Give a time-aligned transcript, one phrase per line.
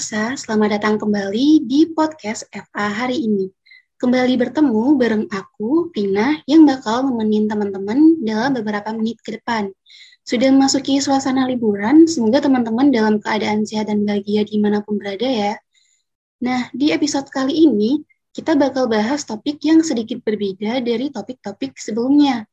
[0.00, 3.52] pemirsa, selamat datang kembali di podcast FA hari ini.
[4.00, 9.68] Kembali bertemu bareng aku, Pina, yang bakal nemenin teman-teman dalam beberapa menit ke depan.
[10.24, 15.28] Sudah memasuki suasana liburan, semoga teman-teman dalam keadaan sehat dan bahagia di mana pun berada
[15.28, 15.60] ya.
[16.40, 18.00] Nah, di episode kali ini,
[18.32, 22.48] kita bakal bahas topik yang sedikit berbeda dari topik-topik sebelumnya.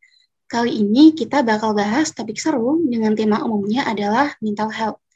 [0.51, 5.06] Kali ini kita bakal bahas topik seru dengan tema umumnya adalah mental health.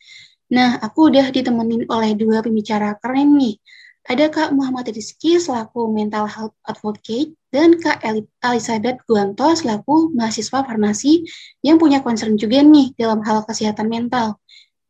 [0.52, 3.56] Nah, aku udah ditemenin oleh dua pembicara keren nih.
[4.02, 8.04] Ada Kak Muhammad Rizky selaku Mental Health Advocate dan Kak
[8.44, 11.24] Elizabeth Guanto selaku mahasiswa farmasi
[11.64, 14.42] yang punya concern juga nih dalam hal kesehatan mental.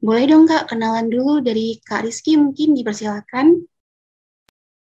[0.01, 3.62] Boleh dong Kak kenalan dulu dari Kak Rizky mungkin dipersilakan.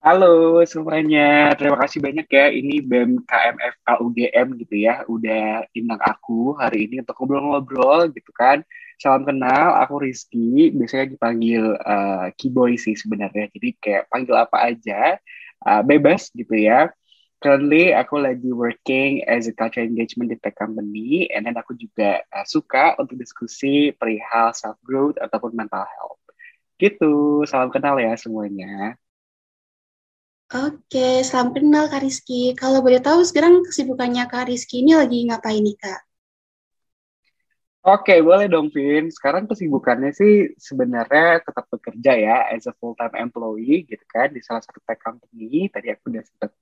[0.02, 2.50] Halo semuanya, terima kasih banyak ya.
[2.50, 8.66] Ini BEM KMF UGM gitu ya, udah undang aku hari ini untuk ngobrol-ngobrol gitu kan
[8.98, 10.74] Salam kenal, aku Rizky.
[10.74, 13.46] Biasanya dipanggil uh, Kiboy sih sebenarnya.
[13.54, 15.22] Jadi kayak panggil apa aja,
[15.70, 16.90] uh, bebas gitu ya.
[17.38, 22.26] Currently aku lagi working as a culture engagement di tech company, and then aku juga
[22.34, 26.22] uh, suka untuk diskusi perihal self growth ataupun mental health.
[26.78, 28.98] Gitu, salam kenal ya semuanya.
[30.52, 32.52] Oke, salam kenal Kak Rizky.
[32.52, 36.00] Kalau boleh tahu sekarang kesibukannya Kak Rizky ini lagi ngapain nih Kak?
[37.88, 39.08] Oke, boleh dong, Vin.
[39.08, 44.60] Sekarang kesibukannya sih sebenarnya tetap bekerja ya as a full-time employee gitu kan di salah
[44.60, 45.72] satu tech company.
[45.72, 46.52] Tadi aku udah sempat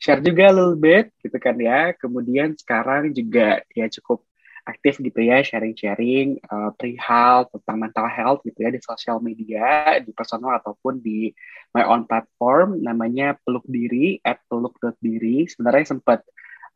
[0.00, 1.92] share juga a little bit gitu kan ya.
[2.00, 4.24] Kemudian sekarang juga ya cukup
[4.64, 10.10] aktif gitu ya sharing-sharing uh, perihal tentang mental health gitu ya di sosial media, di
[10.16, 11.28] personal ataupun di
[11.76, 15.44] my own platform namanya peluk diri at peluk diri.
[15.44, 16.24] Sebenarnya sempat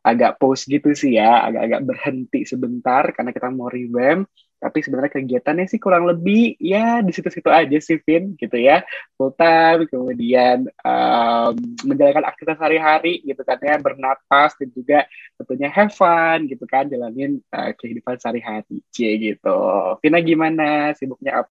[0.05, 4.28] agak pause gitu sih ya, agak-agak berhenti sebentar karena kita mau revamp.
[4.59, 8.83] Tapi sebenarnya kegiatannya sih kurang lebih ya di situ-situ aja sih, Vin, gitu ya.
[9.15, 11.55] Full time, kemudian um,
[11.87, 15.06] menjalankan aktivitas sehari-hari gitu kan ya, bernapas dan juga
[15.38, 18.83] tentunya have fun gitu kan, jalanin uh, kehidupan sehari-hari.
[18.91, 19.59] Cie gitu.
[20.03, 20.91] Vina gimana?
[20.99, 21.50] Sibuknya apa?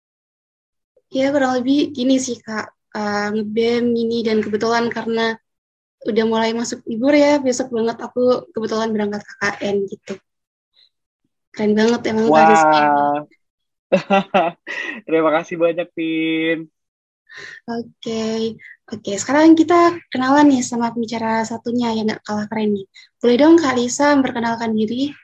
[1.15, 2.67] Ya kurang lebih gini sih Kak,
[2.99, 5.39] uh, ngebem ini dan kebetulan karena
[6.07, 10.15] udah mulai masuk libur ya besok banget aku kebetulan berangkat KKN gitu
[11.57, 13.25] keren banget emang wow.
[15.09, 16.69] terima kasih banyak Pin
[17.65, 18.61] oke okay.
[18.93, 22.87] oke okay, sekarang kita kenalan nih sama pembicara satunya yang nggak kalah keren nih
[23.17, 25.17] boleh dong Kak Lisa memperkenalkan diri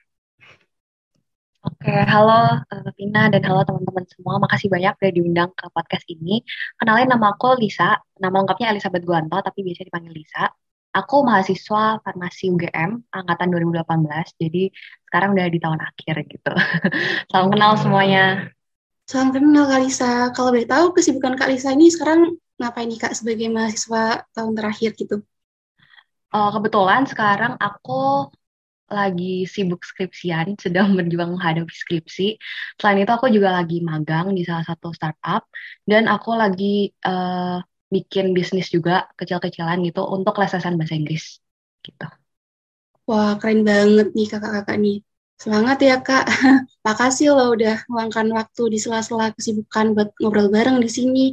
[1.62, 2.58] Oke, halo
[2.98, 4.34] Tina dan halo teman-teman semua.
[4.42, 6.42] Makasih banyak udah diundang ke podcast ini.
[6.74, 8.02] Kenalin nama aku Lisa.
[8.18, 10.50] Nama lengkapnya Elizabeth Guanto, tapi biasa dipanggil Lisa.
[10.92, 14.68] Aku mahasiswa farmasi UGM angkatan 2018, jadi
[15.08, 16.52] sekarang udah di tahun akhir gitu.
[17.32, 18.52] Salam kenal semuanya.
[19.08, 20.28] Salam kenal Kak Lisa.
[20.36, 24.92] Kalau boleh tahu kesibukan Kak Lisa ini sekarang ngapain nih Kak sebagai mahasiswa tahun terakhir
[25.00, 25.24] gitu?
[26.32, 28.28] Uh, kebetulan sekarang aku
[28.92, 32.36] lagi sibuk skripsian, sedang berjuang menghadapi skripsi.
[32.76, 35.48] Selain itu aku juga lagi magang di salah satu startup
[35.88, 37.64] dan aku lagi uh,
[37.94, 41.24] bikin bisnis juga kecil-kecilan gitu untuk lesesan bahasa Inggris
[41.86, 42.06] gitu.
[43.08, 44.96] Wah, keren banget nih kakak-kakak nih.
[45.42, 46.24] Semangat ya kak.
[46.86, 51.24] Makasih loh udah meluangkan waktu di sela-sela kesibukan buat ngobrol bareng di sini.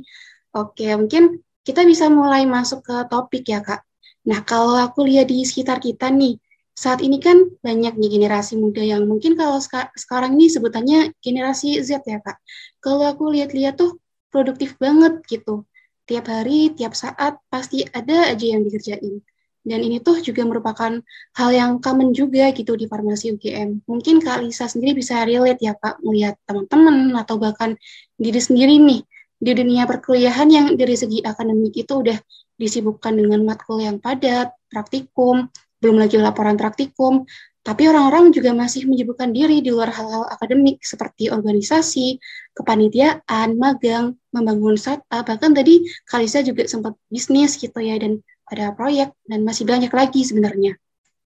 [0.57, 1.23] Oke, mungkin
[1.67, 3.85] kita bisa mulai masuk ke topik ya kak.
[4.29, 6.41] Nah, kalau aku lihat di sekitar kita nih,
[6.73, 9.61] saat ini kan banyak nih generasi muda yang mungkin kalau
[9.93, 12.37] sekarang ini sebutannya generasi Z ya kak.
[12.81, 14.01] Kalau aku lihat-lihat tuh
[14.33, 15.68] produktif banget gitu
[16.09, 19.21] tiap hari, tiap saat pasti ada aja yang dikerjain.
[19.61, 20.97] Dan ini tuh juga merupakan
[21.37, 23.85] hal yang common juga gitu di farmasi UGM.
[23.85, 27.77] Mungkin Kak Lisa sendiri bisa relate ya Kak, melihat teman-teman atau bahkan
[28.17, 29.05] diri sendiri nih
[29.37, 32.17] di dunia perkuliahan yang dari segi akademik itu udah
[32.59, 35.47] disibukkan dengan matkul yang padat, praktikum,
[35.79, 37.23] belum lagi laporan praktikum,
[37.59, 42.17] tapi orang-orang juga masih menyibukkan diri di luar hal-hal akademik seperti organisasi,
[42.55, 49.11] kepanitiaan, magang, membangun startup, bahkan tadi Kalisa juga sempat bisnis gitu ya, dan ada proyek,
[49.27, 50.79] dan masih banyak lagi sebenarnya.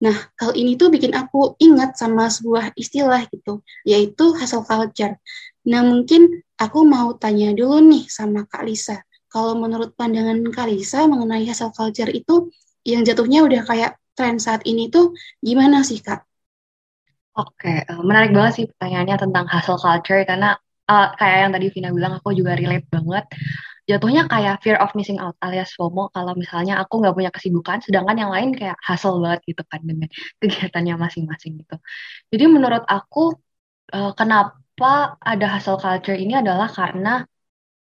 [0.01, 5.17] Nah, hal ini tuh bikin aku ingat sama sebuah istilah gitu, yaitu hustle culture.
[5.69, 9.05] Nah, mungkin aku mau tanya dulu nih sama Kak Lisa.
[9.29, 12.49] Kalau menurut pandangan Kak Lisa mengenai hustle culture itu,
[12.81, 16.19] yang jatuhnya udah kayak tren saat ini tuh gimana sih Kak?
[17.31, 20.59] Oke, uh, menarik banget sih pertanyaannya tentang hustle culture karena
[20.91, 23.25] uh, kayak yang tadi Vina bilang aku juga relate banget.
[23.89, 28.17] Jatuhnya kayak fear of missing out alias FOMO kalau misalnya aku nggak punya kesibukan, sedangkan
[28.19, 30.07] yang lain kayak hustle banget gitu kan dengan
[30.43, 31.75] kegiatannya masing-masing gitu.
[32.31, 33.35] Jadi menurut aku
[33.95, 37.23] uh, kenapa ada hustle culture ini adalah karena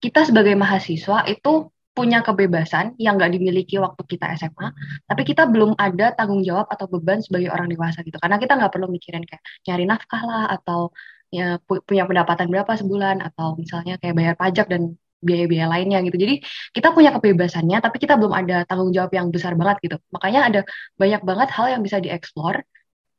[0.01, 4.69] kita sebagai mahasiswa itu punya kebebasan yang nggak dimiliki waktu kita SMA,
[5.09, 8.21] tapi kita belum ada tanggung jawab atau beban sebagai orang dewasa gitu.
[8.23, 10.93] Karena kita nggak perlu mikirin kayak nyari nafkah lah atau
[11.33, 14.83] ya punya pendapatan berapa sebulan atau misalnya kayak bayar pajak dan
[15.27, 16.17] biaya-biaya lainnya gitu.
[16.21, 16.35] Jadi
[16.77, 19.97] kita punya kebebasannya, tapi kita belum ada tanggung jawab yang besar banget gitu.
[20.15, 20.61] Makanya ada
[21.01, 22.61] banyak banget hal yang bisa dieksplor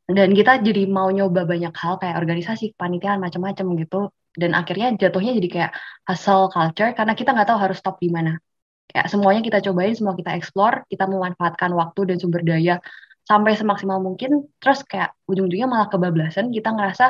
[0.07, 3.99] dan kita jadi mau nyoba banyak hal kayak organisasi, kepanitiaan macam-macam gitu.
[4.37, 5.71] Dan akhirnya jatuhnya jadi kayak
[6.07, 8.37] hustle culture karena kita nggak tahu harus stop di mana
[8.87, 12.79] kayak semuanya kita cobain semua kita explore kita memanfaatkan waktu dan sumber daya
[13.27, 14.47] sampai semaksimal mungkin.
[14.63, 17.05] Terus kayak ujung-ujungnya malah kebablasan kita ngerasa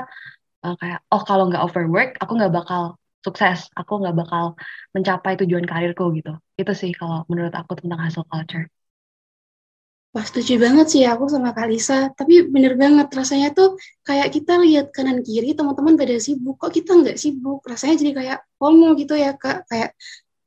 [0.66, 4.58] uh, kayak oh kalau nggak overwork aku nggak bakal sukses aku nggak bakal
[4.96, 6.34] mencapai tujuan karirku gitu.
[6.58, 8.66] Itu sih kalau menurut aku tentang hustle culture.
[10.16, 13.78] Wah setuju banget sih aku sama Kak Lisa, tapi bener banget rasanya tuh
[14.08, 18.38] kayak kita lihat kanan kiri teman-teman pada sibuk, kok kita nggak sibuk, rasanya jadi kayak
[18.58, 19.94] FOMO gitu ya Kak, kayak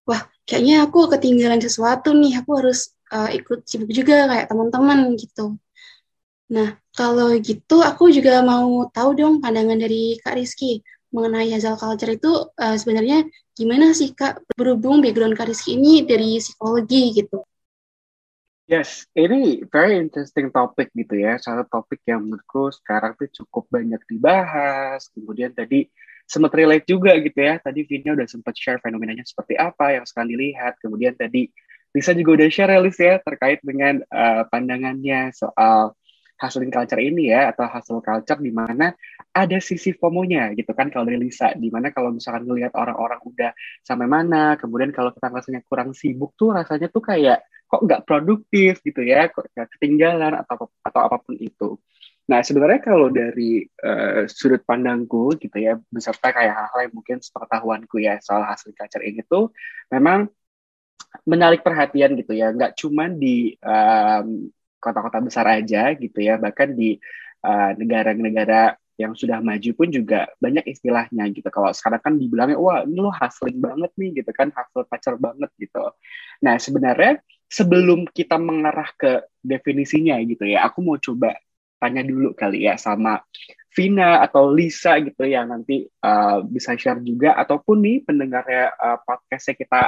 [0.09, 5.55] wah kayaknya aku ketinggalan sesuatu nih, aku harus uh, ikut sibuk juga kayak teman-teman gitu.
[6.51, 10.83] Nah, kalau gitu aku juga mau tahu dong pandangan dari Kak Rizky
[11.15, 13.23] mengenai Hazal Culture itu uh, sebenarnya
[13.55, 17.47] gimana sih Kak berhubung background Kak Rizky ini dari psikologi gitu.
[18.71, 21.35] Yes, ini very interesting topik gitu ya.
[21.43, 25.11] Satu topik yang menurutku sekarang tuh cukup banyak dibahas.
[25.11, 25.91] Kemudian tadi
[26.31, 27.59] sempat relate juga gitu ya.
[27.59, 30.79] Tadi Vina udah sempat share fenomenanya seperti apa yang sekarang dilihat.
[30.79, 31.51] Kemudian tadi
[31.91, 35.99] Lisa juga udah share ya, ya terkait dengan uh, pandangannya soal
[36.41, 38.97] hustling culture ini ya atau hustle culture di mana
[39.37, 43.51] ada sisi FOMO-nya gitu kan kalau dari Lisa di mana kalau misalkan ngelihat orang-orang udah
[43.85, 48.81] sampai mana kemudian kalau kita rasanya kurang sibuk tuh rasanya tuh kayak kok nggak produktif
[48.81, 51.77] gitu ya kok ketinggalan atau atau apa pun itu
[52.31, 57.99] Nah, sebenarnya kalau dari uh, sudut pandangku gitu ya, beserta kayak hal-hal yang mungkin sepengetahuanku
[57.99, 59.51] ya soal hasil culture ini tuh
[59.91, 60.31] memang
[61.27, 64.47] menarik perhatian gitu ya, nggak cuma di um,
[64.79, 67.03] kota-kota besar aja gitu ya, bahkan di
[67.43, 71.49] uh, negara-negara yang sudah maju pun juga banyak istilahnya gitu.
[71.51, 75.51] Kalau sekarang kan dibilangnya, wah ini lo hustling banget nih gitu kan, hustle culture banget
[75.59, 75.83] gitu.
[76.47, 77.19] Nah sebenarnya
[77.51, 81.35] sebelum kita mengarah ke definisinya gitu ya, aku mau coba
[81.81, 83.25] tanya dulu kali ya sama
[83.71, 87.39] Vina atau Lisa gitu yang nanti uh, bisa share juga.
[87.39, 89.83] Ataupun nih pendengarnya uh, podcastnya kita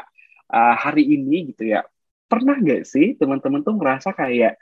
[0.49, 1.83] uh, hari ini gitu ya.
[2.31, 4.57] Pernah gak sih teman-teman tuh ngerasa kayak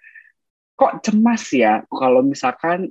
[0.74, 2.88] kok cemas ya kalau misalkan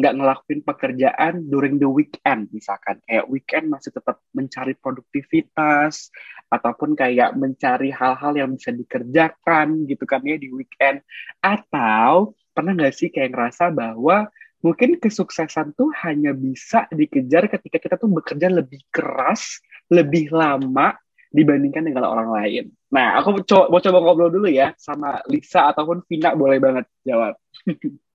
[0.00, 2.98] nggak uh, ngelakuin pekerjaan during the weekend misalkan?
[3.04, 6.08] Kayak weekend masih tetap mencari produktivitas
[6.48, 11.04] ataupun kayak mencari hal-hal yang bisa dikerjakan gitu kan ya di weekend.
[11.44, 14.28] Atau pernah nggak sih kayak ngerasa bahwa
[14.62, 19.58] mungkin kesuksesan tuh hanya bisa dikejar ketika kita tuh bekerja lebih keras,
[19.90, 20.94] lebih lama
[21.32, 22.64] dibandingkan dengan orang lain.
[22.92, 27.34] Nah, aku co mau coba ngobrol dulu ya sama Lisa ataupun Vina boleh banget jawab.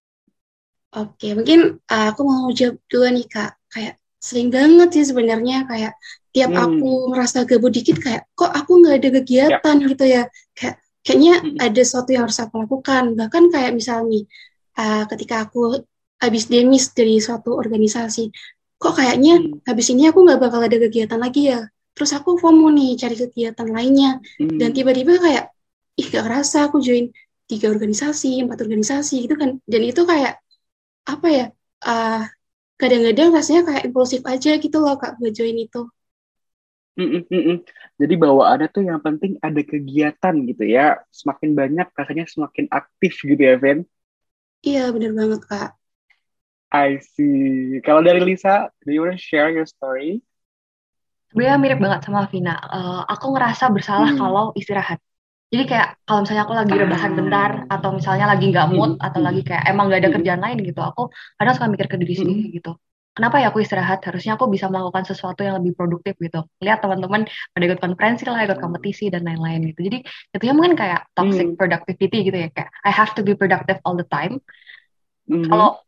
[1.02, 3.52] Oke, mungkin uh, aku mau jawab dulu nih kak.
[3.68, 5.94] Kayak sering banget sih sebenarnya kayak
[6.32, 6.64] tiap hmm.
[6.64, 9.86] aku merasa gabut dikit kayak kok aku nggak ada kegiatan ya.
[9.92, 10.24] gitu ya.
[10.56, 10.76] Kayak
[11.08, 13.16] kayaknya ada sesuatu yang harus aku lakukan.
[13.16, 14.28] Bahkan kayak misalnya
[14.76, 15.80] uh, ketika aku
[16.20, 18.28] habis demis dari suatu organisasi
[18.78, 19.66] kok kayaknya hmm.
[19.66, 21.64] habis ini aku nggak bakal ada kegiatan lagi ya?
[21.96, 24.20] Terus aku FOMO nih cari kegiatan lainnya.
[24.38, 24.60] Hmm.
[24.60, 25.50] dan tiba-tiba kayak
[25.98, 27.10] ih gak kerasa aku join
[27.50, 29.58] tiga organisasi empat organisasi gitu kan.
[29.66, 30.38] Dan itu kayak
[31.08, 31.46] apa ya
[31.88, 32.22] uh,
[32.78, 35.90] kadang-kadang rasanya kayak impulsif aja gitu loh kak buat join itu
[36.98, 37.58] Mm -mm.
[38.02, 40.98] Jadi bawaannya tuh yang penting ada kegiatan gitu ya.
[41.14, 43.86] Semakin banyak rasanya semakin aktif gitu ya, Ven?
[44.66, 45.78] Iya, bener banget, Kak.
[46.74, 47.80] I see.
[47.86, 50.26] Kalau dari Lisa, do you want to share your story?
[51.30, 52.58] Sebenarnya mirip banget sama Vina.
[52.66, 54.20] Uh, aku ngerasa bersalah hmm.
[54.20, 54.98] kalau istirahat.
[55.48, 59.06] Jadi kayak kalau misalnya aku lagi rebahan bentar atau misalnya lagi nggak mood hmm.
[59.08, 60.18] atau lagi kayak emang nggak ada hmm.
[60.20, 61.08] kerjaan lain gitu, aku
[61.40, 62.56] kadang suka mikir ke diri sendiri hmm.
[62.60, 62.72] gitu
[63.18, 64.06] kenapa ya aku istirahat?
[64.06, 66.46] Harusnya aku bisa melakukan sesuatu yang lebih produktif gitu.
[66.62, 69.90] Lihat teman-teman pada ikut konferensi lah ikut kompetisi dan lain-lain gitu.
[69.90, 71.58] Jadi itu mungkin kayak toxic hmm.
[71.58, 72.54] productivity gitu ya.
[72.54, 74.38] Kayak I have to be productive all the time.
[75.28, 75.44] Hmm.
[75.44, 75.84] kalau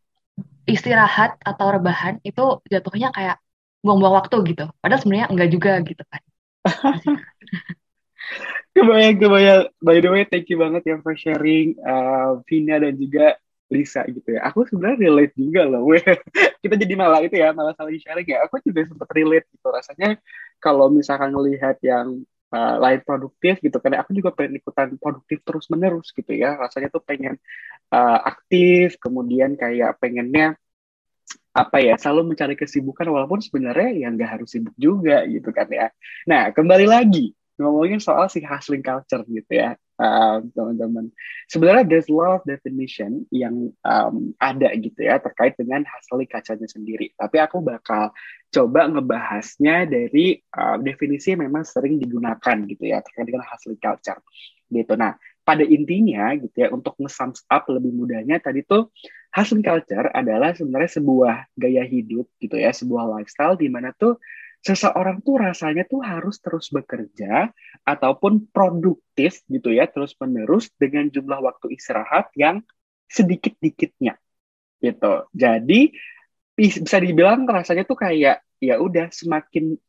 [0.68, 3.40] istirahat atau rebahan itu jatuhnya kayak
[3.80, 4.68] buang-buang waktu gitu.
[4.84, 6.22] Padahal sebenarnya enggak juga gitu kan.
[8.76, 9.64] Kebayang kebayang.
[9.82, 13.34] By the way thank you banget ya for sharing uh, Vina dan juga
[13.70, 14.44] Lisa gitu ya.
[14.50, 15.86] Aku sebenarnya relate juga loh.
[16.62, 18.44] Kita jadi malah itu ya, malah saling sharing ya.
[18.50, 19.66] Aku juga sempat relate gitu.
[19.70, 20.18] Rasanya
[20.58, 25.70] kalau misalkan melihat yang uh, lain produktif gitu kan, aku juga pengen ikutan produktif terus
[25.70, 26.58] menerus gitu ya.
[26.58, 27.38] Rasanya tuh pengen
[27.94, 30.58] uh, aktif, kemudian kayak pengennya
[31.50, 35.90] apa ya selalu mencari kesibukan walaupun sebenarnya yang nggak harus sibuk juga gitu kan ya.
[36.30, 41.06] Nah kembali lagi ngomongin soal si hustling culture gitu ya teman teman-teman.
[41.52, 46.68] Sebenarnya there's a lot of definition yang um, ada gitu ya terkait dengan hustling culture-nya
[46.72, 47.12] sendiri.
[47.20, 48.16] Tapi aku bakal
[48.48, 54.20] coba ngebahasnya dari uh, definisi yang memang sering digunakan gitu ya terkait dengan hustling culture
[54.72, 54.94] gitu.
[54.96, 58.88] Nah, pada intinya gitu ya untuk nge up lebih mudahnya tadi tuh
[59.36, 64.16] hustling culture adalah sebenarnya sebuah gaya hidup gitu ya, sebuah lifestyle di mana tuh
[64.60, 67.48] seseorang tuh rasanya tuh harus terus bekerja
[67.82, 72.60] ataupun produktif gitu ya terus menerus dengan jumlah waktu istirahat yang
[73.08, 74.20] sedikit dikitnya
[74.84, 75.28] gitu.
[75.32, 75.96] Jadi
[76.52, 79.80] bisa dibilang rasanya tuh kayak ya udah semakin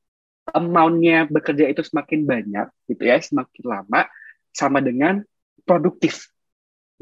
[0.55, 4.07] amountnya bekerja itu semakin banyak gitu ya semakin lama
[4.55, 5.19] sama dengan
[5.67, 6.31] produktif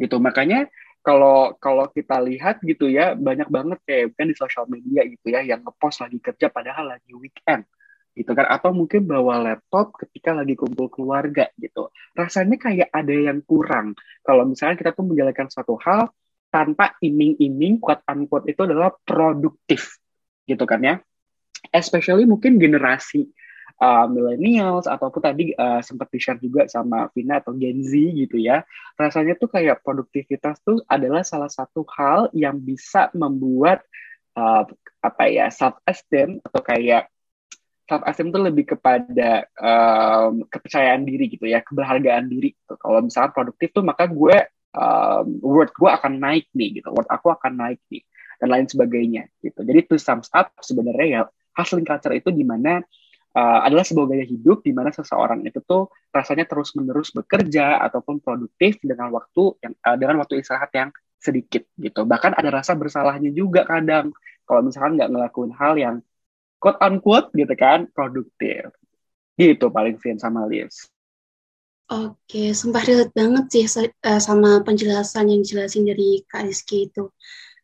[0.02, 0.18] gitu.
[0.18, 0.66] Makanya
[1.10, 5.42] kalau kalau kita lihat gitu ya banyak banget kayak kan di sosial media gitu ya
[5.42, 7.66] yang ngepost lagi kerja padahal lagi weekend
[8.13, 8.46] gitu kan.
[8.46, 11.89] Atau mungkin bawa laptop ketika lagi kumpul keluarga gitu.
[12.13, 13.98] Rasanya kayak ada yang kurang.
[14.22, 16.13] Kalau misalnya kita tuh menjalankan satu hal
[16.54, 19.98] tanpa iming-iming quote unquote itu adalah produktif
[20.46, 20.96] gitu kan ya.
[21.74, 23.34] Especially mungkin generasi
[23.79, 28.62] uh, millennials ataupun tadi uh, sempat di-share juga sama Vina atau Gen Z gitu ya.
[29.00, 33.81] Rasanya tuh kayak produktivitas tuh adalah salah satu hal yang bisa membuat
[34.36, 34.67] uh,
[35.00, 37.07] apa ya self esteem atau kayak
[37.88, 42.53] self esteem tuh lebih kepada um, kepercayaan diri gitu ya, keberhargaan diri.
[42.53, 42.74] Gitu.
[42.77, 44.38] Kalau misalnya produktif tuh maka gue
[44.75, 48.03] um, word gue akan naik nih gitu, word aku akan naik nih
[48.39, 49.65] dan lain sebagainya gitu.
[49.65, 51.21] Jadi to sums up sebenarnya ya
[51.57, 52.79] hustling culture itu di mana
[53.36, 58.81] uh, adalah sebuah gaya hidup di mana seseorang itu tuh rasanya terus-menerus bekerja ataupun produktif
[58.81, 62.07] dengan waktu yang uh, dengan waktu istirahat yang sedikit gitu.
[62.07, 64.15] Bahkan ada rasa bersalahnya juga kadang
[64.48, 65.95] kalau misalkan nggak ngelakuin hal yang
[66.57, 68.71] quote unquote gitu kan produktif.
[69.39, 70.89] Gitu paling Vin sama Liz.
[71.89, 77.09] Oke, sumpah relate banget sih eh, sama penjelasan yang jelasin dari Kak Rizky itu.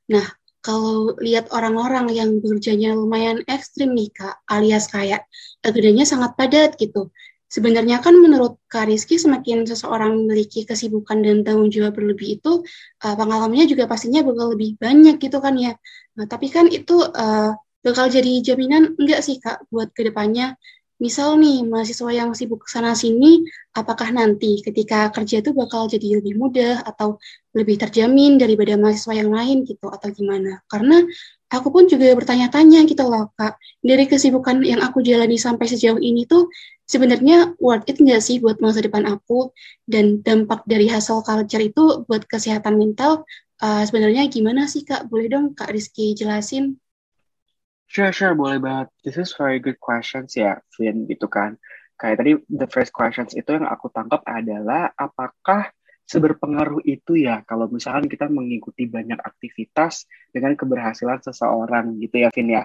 [0.10, 0.25] Nah,
[0.65, 5.29] kalau lihat orang-orang yang bekerjanya lumayan ekstrim nih Kak, alias kayak
[5.62, 7.13] kerjanya sangat padat gitu.
[7.45, 12.65] Sebenarnya kan menurut Kak Rizky semakin seseorang memiliki kesibukan dan tanggung jawab berlebih itu
[13.05, 15.77] uh, pengalamannya juga pastinya bakal lebih banyak gitu kan ya.
[16.17, 17.53] Nah, tapi kan itu uh,
[17.86, 20.57] bakal jadi jaminan enggak sih Kak buat ke depannya
[21.04, 23.44] misal nih mahasiswa yang sibuk sana sini,
[23.75, 27.20] apakah nanti ketika kerja itu bakal jadi lebih mudah atau
[27.52, 30.64] lebih terjamin daripada mahasiswa yang lain gitu atau gimana?
[30.72, 31.04] Karena
[31.52, 36.24] aku pun juga bertanya-tanya gitu loh kak, dari kesibukan yang aku jalani sampai sejauh ini
[36.25, 36.48] tuh
[36.88, 39.52] sebenarnya worth it nggak sih buat masa depan aku
[39.90, 43.25] dan dampak dari hasil culture itu buat kesehatan mental
[43.62, 45.08] uh, sebenarnya gimana sih kak?
[45.12, 46.80] Boleh dong kak Rizky jelasin?
[47.86, 48.89] Sure, sure, boleh banget.
[49.06, 51.58] This is very good questions ya, Vin, gitu kan.
[51.96, 55.72] Kayak tadi the first questions itu yang aku tangkap adalah apakah
[56.06, 62.50] seberpengaruh itu ya kalau misalkan kita mengikuti banyak aktivitas dengan keberhasilan seseorang gitu ya, Vin
[62.51, 62.63] ya.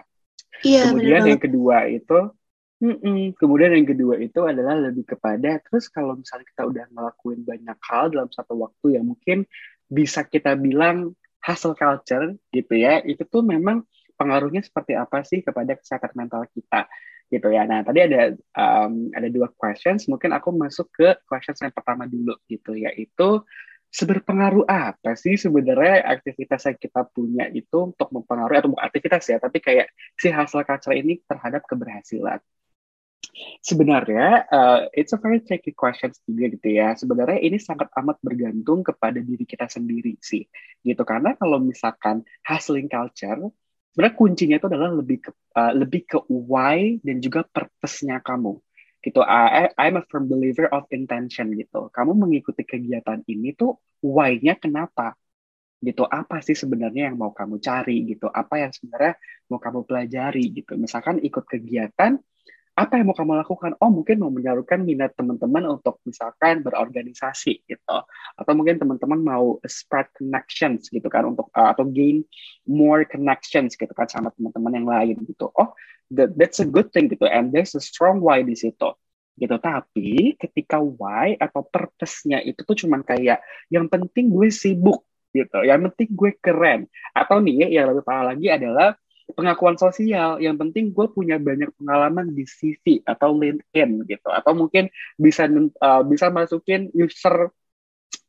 [0.61, 2.35] Iya, Kemudian yang kedua itu
[2.81, 3.37] Mm-mm.
[3.37, 8.09] Kemudian yang kedua itu adalah lebih kepada terus kalau misalnya kita udah ngelakuin banyak hal
[8.09, 9.45] dalam satu waktu yang mungkin
[9.85, 11.13] bisa kita bilang
[11.45, 13.85] hustle culture gitu ya, itu tuh memang
[14.21, 16.85] pengaruhnya seperti apa sih kepada kesehatan mental kita
[17.33, 17.65] gitu ya.
[17.65, 22.37] Nah tadi ada um, ada dua questions, mungkin aku masuk ke questions yang pertama dulu
[22.53, 23.41] gitu yaitu
[23.91, 29.43] seberpengaruh apa sih sebenarnya aktivitas yang kita punya itu untuk mempengaruhi atau bukan aktivitas ya,
[29.43, 32.39] tapi kayak si hasil culture ini terhadap keberhasilan.
[33.63, 36.95] Sebenarnya uh, it's a very tricky question juga gitu ya.
[36.95, 40.47] Sebenarnya ini sangat amat bergantung kepada diri kita sendiri sih,
[40.87, 43.51] gitu karena kalau misalkan hustling culture
[43.93, 48.59] sebenarnya kuncinya itu adalah lebih ke uh, lebih ke why dan juga purpose-nya kamu.
[49.01, 49.21] Gitu.
[49.25, 51.89] I, I'm a firm believer of intention gitu.
[51.89, 55.17] Kamu mengikuti kegiatan ini tuh why-nya kenapa?
[55.81, 56.05] Gitu.
[56.05, 58.29] Apa sih sebenarnya yang mau kamu cari gitu?
[58.29, 59.17] Apa yang sebenarnya
[59.49, 60.77] mau kamu pelajari gitu?
[60.77, 62.21] Misalkan ikut kegiatan
[62.79, 63.77] apa yang mau kamu lakukan?
[63.83, 67.97] Oh mungkin mau menyalurkan minat teman-teman untuk misalkan berorganisasi gitu,
[68.39, 72.25] atau mungkin teman-teman mau spread connections gitu kan untuk uh, atau gain
[72.65, 75.53] more connections gitu kan sama teman-teman yang lain gitu.
[75.53, 75.77] Oh
[76.15, 78.97] that, that's a good thing gitu, and there's a strong why di situ
[79.37, 79.57] gitu.
[79.61, 85.05] Tapi ketika why atau purpose-nya itu tuh cuman kayak yang penting gue sibuk
[85.37, 88.97] gitu, yang penting gue keren, atau nih yang lebih parah lagi adalah
[89.35, 90.39] pengakuan sosial.
[90.43, 94.29] Yang penting gue punya banyak pengalaman di CV atau LinkedIn gitu.
[94.31, 97.51] Atau mungkin bisa uh, bisa masukin user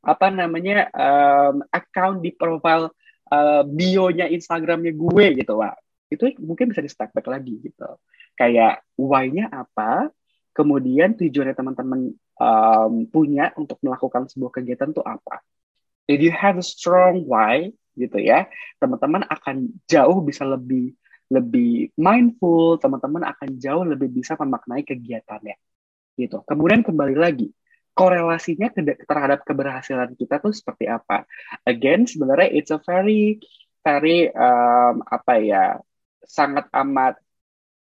[0.02, 2.90] apa namanya um, account di profile
[3.30, 5.78] uh, bio-nya Instagramnya gue gitu, Pak.
[6.12, 7.88] itu mungkin bisa di step back lagi gitu.
[8.36, 10.12] Kayak why-nya apa,
[10.52, 15.40] kemudian tujuannya teman-teman um, punya untuk melakukan sebuah kegiatan itu apa.
[16.12, 20.96] If you have a strong why, gitu ya, teman-teman akan jauh bisa lebih
[21.32, 25.56] lebih mindful, teman-teman akan jauh lebih bisa memaknai kegiatannya.
[26.20, 26.44] Gitu.
[26.44, 27.48] Kemudian kembali lagi,
[27.96, 28.68] korelasinya
[29.08, 31.24] terhadap keberhasilan kita tuh seperti apa?
[31.64, 33.40] Again, sebenarnya it's a very
[33.82, 35.64] very um, apa ya
[36.22, 37.18] sangat amat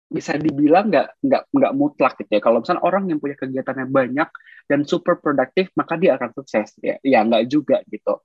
[0.09, 2.41] bisa dibilang nggak nggak nggak mutlak gitu ya.
[2.41, 4.29] Kalau misalnya orang yang punya kegiatannya banyak
[4.69, 6.97] dan super produktif, maka dia akan sukses ya.
[7.05, 8.25] Ya nggak juga gitu.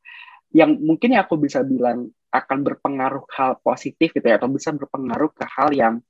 [0.54, 5.34] Yang mungkin ya aku bisa bilang akan berpengaruh hal positif gitu ya atau bisa berpengaruh
[5.34, 6.02] ke hal yang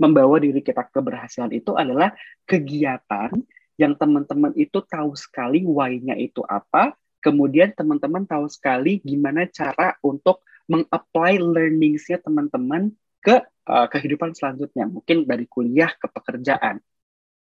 [0.00, 2.12] membawa diri kita keberhasilan itu adalah
[2.48, 3.32] kegiatan
[3.80, 6.92] yang teman-teman itu tahu sekali why-nya itu apa,
[7.24, 12.92] kemudian teman-teman tahu sekali gimana cara untuk meng-apply learningsnya teman-teman
[13.24, 16.80] ke uh, kehidupan selanjutnya, mungkin dari kuliah ke pekerjaan,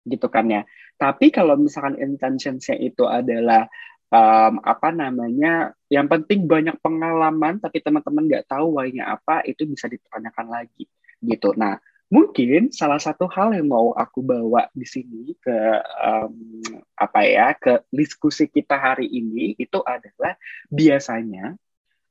[0.04, 0.62] gitu kan ya.
[1.00, 3.68] Tapi kalau misalkan intentionsnya itu adalah
[4.10, 9.86] um, apa namanya yang penting banyak pengalaman tapi teman-teman nggak tahu why-nya apa itu bisa
[9.90, 10.86] ditanyakan lagi
[11.22, 11.54] gitu.
[11.54, 15.58] Nah mungkin salah satu hal yang mau aku bawa di sini ke
[16.06, 16.62] um,
[16.94, 20.38] apa ya ke diskusi kita hari ini itu adalah
[20.70, 21.58] biasanya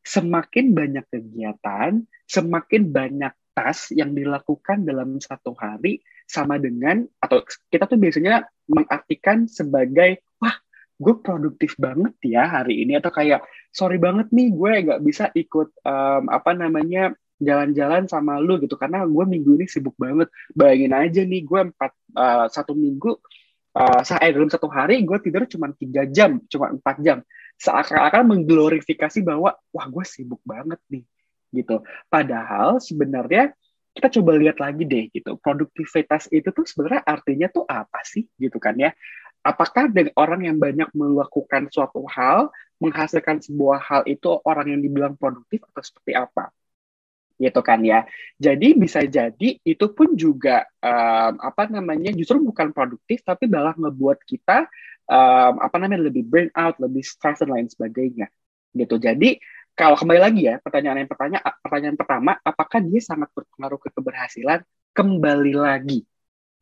[0.03, 7.39] semakin banyak kegiatan semakin banyak tas yang dilakukan dalam satu hari sama dengan atau
[7.71, 10.19] kita tuh biasanya mengartikan sebagai
[10.95, 15.75] gue produktif banget ya hari ini atau kayak sorry banget nih gue nggak bisa ikut
[15.83, 18.79] um, apa namanya jalan-jalan sama lu gitu.
[18.79, 20.31] Karena gue minggu ini sibuk banget.
[20.55, 23.19] Bayangin aja nih gue empat uh, satu minggu
[23.75, 27.19] uh, saya dalam satu hari gue tidur cuma tiga jam cuma empat jam.
[27.59, 31.03] Seakan-akan mengglorifikasi bahwa wah gue sibuk banget nih
[31.51, 31.83] gitu.
[32.07, 33.55] Padahal sebenarnya
[33.96, 38.60] kita coba lihat lagi deh gitu produktivitas itu tuh sebenarnya artinya tuh apa sih gitu
[38.60, 38.92] kan ya?
[39.46, 42.51] Apakah dengan orang yang banyak melakukan suatu hal
[42.84, 46.51] menghasilkan sebuah hal itu orang yang dibilang produktif atau seperti apa?
[47.40, 48.03] Gitu kan ya.
[48.36, 54.27] Jadi bisa jadi itu pun juga um, apa namanya justru bukan produktif tapi malah ngebuat
[54.27, 54.68] kita
[55.08, 58.27] um, apa namanya lebih burn out lebih stress dan lain sebagainya.
[58.75, 59.00] Gitu.
[59.00, 59.40] Jadi
[59.75, 64.64] kalau kembali lagi ya pertanyaan yang pertanyaan pertanyaan pertama apakah dia sangat berpengaruh ke keberhasilan?
[64.96, 66.07] Kembali lagi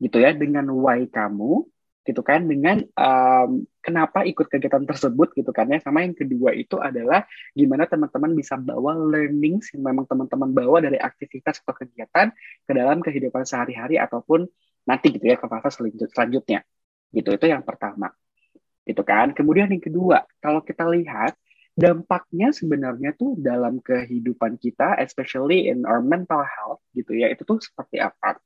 [0.01, 1.69] gitu ya dengan why kamu
[2.03, 5.79] gitu kan dengan um, kenapa ikut kegiatan tersebut gitu kan ya.
[5.79, 7.23] Sama yang kedua itu adalah
[7.53, 12.33] gimana teman-teman bisa bawa learning yang memang teman-teman bawa dari aktivitas atau kegiatan
[12.65, 14.43] ke dalam kehidupan sehari-hari ataupun
[14.89, 16.65] nanti gitu ya ke fase selanjutnya.
[17.13, 18.11] Gitu itu yang pertama.
[18.83, 19.31] Gitu kan.
[19.31, 21.37] Kemudian yang kedua kalau kita lihat
[21.73, 27.57] dampaknya sebenarnya tuh dalam kehidupan kita especially in our mental health gitu ya itu tuh
[27.57, 28.37] seperti apa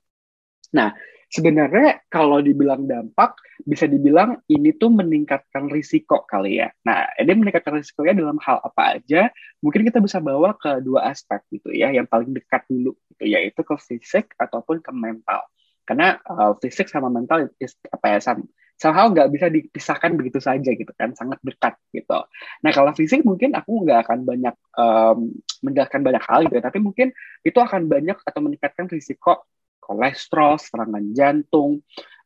[0.71, 0.95] nah
[1.27, 3.35] sebenarnya kalau dibilang dampak
[3.67, 6.71] bisa dibilang ini tuh meningkatkan risiko kali ya.
[6.87, 9.27] Nah, ini meningkatkan risikonya dalam hal apa aja?
[9.59, 13.59] Mungkin kita bisa bawa ke dua aspek gitu ya, yang paling dekat dulu gitu yaitu
[13.59, 15.43] ke fisik ataupun ke mental.
[15.83, 18.43] Karena uh, fisik sama mental is, apa ya sama
[18.77, 22.23] somehow nggak bisa dipisahkan begitu saja gitu kan sangat dekat gitu.
[22.61, 25.33] Nah kalau fisik mungkin aku nggak akan banyak um,
[25.65, 27.09] menjelaskan banyak hal gitu ya, tapi mungkin
[27.41, 29.49] itu akan banyak atau meningkatkan risiko
[29.81, 31.81] kolesterol, serangan jantung,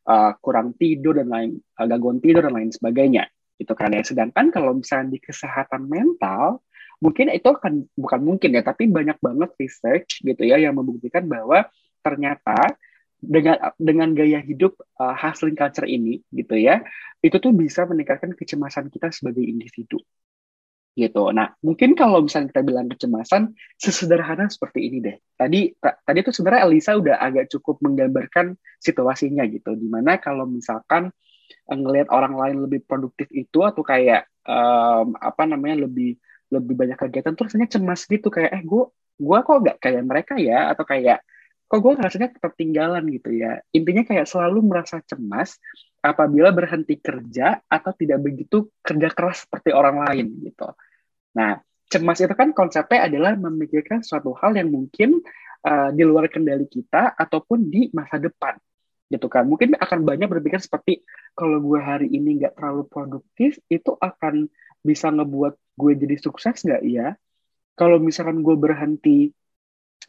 [0.09, 3.31] uh, kurang tidur dan lain uh, gangguan tidur dan lain sebagainya.
[3.55, 4.03] Itu kan ya.
[4.03, 6.65] Sedangkan kalau misalnya di kesehatan mental,
[6.99, 11.69] mungkin itu akan bukan mungkin ya, tapi banyak banget research gitu ya yang membuktikan bahwa
[12.01, 12.75] ternyata
[13.21, 16.81] dengan dengan gaya hidup uh, hustling culture ini gitu ya,
[17.21, 20.01] itu tuh bisa meningkatkan kecemasan kita sebagai individu
[20.91, 21.31] gitu.
[21.31, 25.15] Nah, mungkin kalau misalnya kita bilang kecemasan, sesederhana seperti ini deh.
[25.39, 29.71] Tadi tadi itu sebenarnya Elisa udah agak cukup menggambarkan situasinya gitu.
[29.79, 31.07] Di mana kalau misalkan
[31.71, 36.19] eh, ngelihat orang lain lebih produktif itu atau kayak um, apa namanya lebih
[36.51, 38.83] lebih banyak kegiatan tuh rasanya cemas gitu kayak eh gue
[39.21, 41.23] gue kok gak kayak mereka ya atau kayak
[41.71, 45.55] kok gue rasanya ketinggalan gitu ya intinya kayak selalu merasa cemas
[46.01, 50.73] apabila berhenti kerja atau tidak begitu kerja keras seperti orang lain gitu.
[51.37, 55.21] Nah, cemas itu kan konsepnya adalah memikirkan suatu hal yang mungkin
[55.61, 58.57] uh, di luar kendali kita ataupun di masa depan
[59.13, 59.45] gitu kan.
[59.45, 61.05] Mungkin akan banyak berpikir seperti
[61.37, 64.49] kalau gue hari ini nggak terlalu produktif itu akan
[64.81, 67.13] bisa ngebuat gue jadi sukses nggak ya?
[67.77, 69.29] Kalau misalkan gue berhenti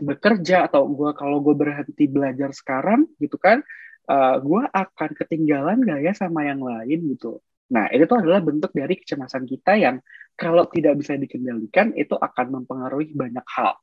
[0.01, 3.61] bekerja atau gue kalau gue berhenti belajar sekarang gitu kan
[4.09, 7.43] uh, eh, gue akan ketinggalan gak ya sama yang lain gitu.
[7.73, 9.97] Nah, itu adalah bentuk dari kecemasan kita yang
[10.37, 13.81] kalau tidak bisa dikendalikan itu akan mempengaruhi banyak hal,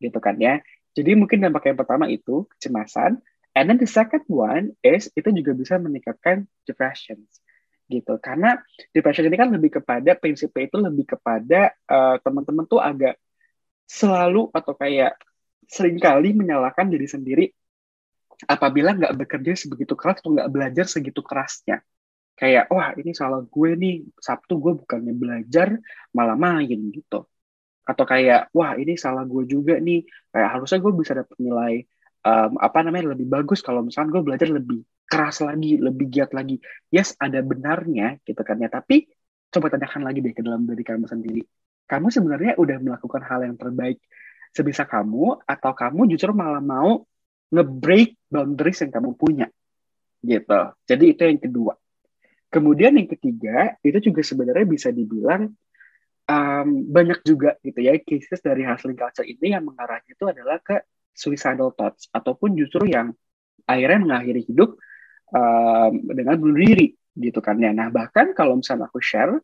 [0.00, 0.60] gitu kan ya.
[0.96, 3.20] Jadi mungkin dampak yang pertama itu kecemasan,
[3.52, 7.20] and then the second one is itu juga bisa meningkatkan depression
[7.92, 8.16] gitu.
[8.24, 8.56] Karena
[8.96, 13.20] depression ini kan lebih kepada prinsipnya itu lebih kepada uh, teman-teman tuh agak
[13.84, 15.14] selalu atau kayak
[15.64, 17.44] sering kali menyalahkan diri sendiri
[18.44, 21.80] apabila nggak bekerja sebegitu keras atau nggak belajar segitu kerasnya.
[22.36, 23.94] Kayak wah ini salah gue nih.
[24.20, 25.72] Sabtu gue bukannya belajar
[26.12, 27.24] malah main gitu.
[27.88, 30.04] Atau kayak wah ini salah gue juga nih.
[30.28, 31.74] Kayak harusnya gue bisa dapat nilai
[32.28, 36.60] um, apa namanya lebih bagus kalau misalnya gue belajar lebih keras lagi lebih giat lagi.
[36.92, 38.68] Yes ada benarnya gitu kan ya.
[38.68, 39.08] Tapi
[39.48, 41.40] coba tanyakan lagi deh ke dalam diri kamu sendiri.
[41.88, 43.96] Kamu sebenarnya udah melakukan hal yang terbaik
[44.56, 47.04] sebisa kamu atau kamu justru malah mau
[47.52, 49.46] nge-break boundaries yang kamu punya
[50.24, 51.76] gitu jadi itu yang kedua
[52.46, 55.50] Kemudian yang ketiga itu juga sebenarnya bisa dibilang
[56.30, 60.80] um, banyak juga gitu ya cases dari hustling culture ini yang mengarahnya itu adalah ke
[61.10, 63.10] suicidal thoughts ataupun justru yang
[63.66, 64.78] akhirnya mengakhiri hidup
[65.34, 67.74] um, dengan bunuh diri gitu kan ya.
[67.74, 69.42] Nah bahkan kalau misalnya aku share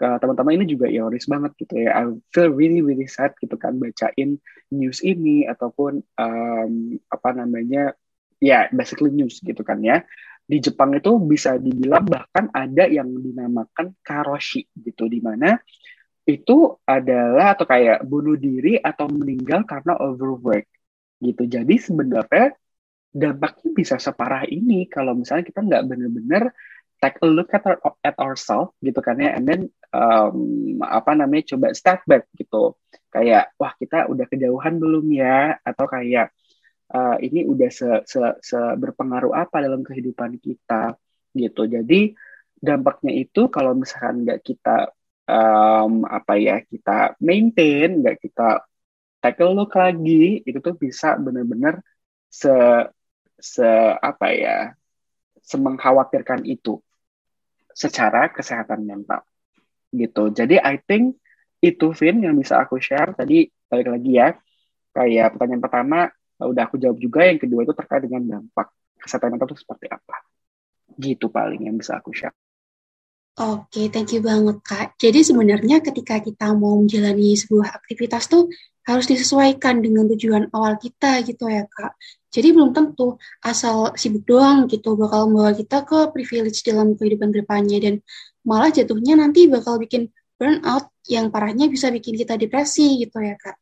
[0.00, 1.92] teman-teman ini juga ironis banget gitu ya.
[2.00, 4.40] I feel really really sad gitu kan bacain
[4.72, 6.72] news ini ataupun um,
[7.12, 7.92] apa namanya
[8.40, 10.00] ya basically news gitu kan ya
[10.50, 15.60] di Jepang itu bisa dibilang bahkan ada yang dinamakan karoshi gitu di mana
[16.26, 20.66] itu adalah atau kayak bunuh diri atau meninggal karena overwork
[21.22, 21.42] gitu.
[21.46, 22.54] Jadi sebenarnya
[23.10, 26.42] dampaknya bisa separah ini kalau misalnya kita nggak benar-benar
[27.00, 31.56] take a look at, our, at ourselves gitu kan ya, and then um, apa namanya
[31.56, 32.76] coba step back gitu.
[33.08, 36.30] Kayak wah kita udah kejauhan belum ya atau kayak
[36.92, 40.94] uh, ini udah se, se, se berpengaruh apa dalam kehidupan kita
[41.34, 41.66] gitu.
[41.66, 42.12] Jadi
[42.60, 44.92] dampaknya itu kalau misalkan nggak kita
[45.24, 48.62] um, apa ya kita maintain, nggak kita
[49.24, 51.80] take a look lagi, itu tuh bisa benar-benar
[52.28, 52.52] se
[53.40, 54.56] se apa ya
[55.40, 56.78] semengkhawatirkan itu
[57.72, 59.22] secara kesehatan mental
[59.90, 60.30] gitu.
[60.30, 61.18] Jadi I think
[61.60, 64.32] itu Vin yang bisa aku share tadi balik lagi ya
[64.96, 65.98] kayak pertanyaan pertama
[66.40, 70.16] udah aku jawab juga yang kedua itu terkait dengan dampak kesehatan mental itu seperti apa
[70.96, 72.34] gitu paling yang bisa aku share
[73.40, 75.00] Oke, okay, thank you banget Kak.
[75.00, 78.52] Jadi sebenarnya ketika kita mau menjalani sebuah aktivitas tuh
[78.84, 81.96] harus disesuaikan dengan tujuan awal kita gitu ya Kak.
[82.30, 87.42] Jadi belum tentu asal sibuk doang gitu bakal membawa kita ke privilege dalam kehidupan ke
[87.42, 87.94] depannya dan
[88.46, 93.58] malah jatuhnya nanti bakal bikin burnout yang parahnya bisa bikin kita depresi gitu ya Kak.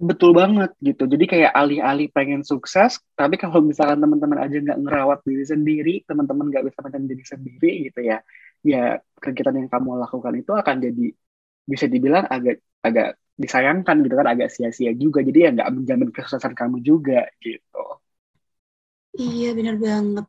[0.00, 1.04] Betul banget gitu.
[1.04, 6.48] Jadi kayak alih-alih pengen sukses, tapi kalau misalkan teman-teman aja nggak ngerawat diri sendiri, teman-teman
[6.48, 8.16] nggak bisa menjadi diri sendiri gitu ya,
[8.64, 11.06] ya kegiatan yang kamu lakukan itu akan jadi
[11.68, 15.24] bisa dibilang agak agak disayangkan gitu kan agak sia-sia juga.
[15.24, 17.84] Jadi ya nggak menjamin kesuksesan kamu juga gitu.
[19.16, 20.26] Iya benar banget.